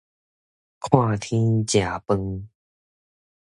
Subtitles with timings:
[0.79, 2.47] 看天食飯